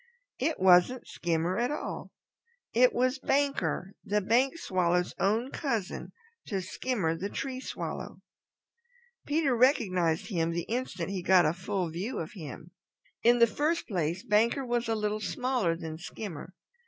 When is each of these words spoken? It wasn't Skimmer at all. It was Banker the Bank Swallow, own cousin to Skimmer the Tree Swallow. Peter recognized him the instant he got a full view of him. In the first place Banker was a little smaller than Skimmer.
It 0.39 0.59
wasn't 0.59 1.07
Skimmer 1.07 1.59
at 1.59 1.69
all. 1.69 2.09
It 2.73 2.91
was 2.91 3.19
Banker 3.19 3.93
the 4.03 4.19
Bank 4.19 4.57
Swallow, 4.57 5.03
own 5.19 5.51
cousin 5.51 6.11
to 6.47 6.59
Skimmer 6.59 7.15
the 7.15 7.29
Tree 7.29 7.59
Swallow. 7.59 8.23
Peter 9.27 9.55
recognized 9.55 10.29
him 10.29 10.49
the 10.53 10.63
instant 10.63 11.11
he 11.11 11.21
got 11.21 11.45
a 11.45 11.53
full 11.53 11.91
view 11.91 12.17
of 12.17 12.31
him. 12.31 12.71
In 13.21 13.37
the 13.37 13.45
first 13.45 13.87
place 13.87 14.23
Banker 14.23 14.65
was 14.65 14.87
a 14.89 14.95
little 14.95 15.19
smaller 15.21 15.75
than 15.77 15.99
Skimmer. 15.99 16.55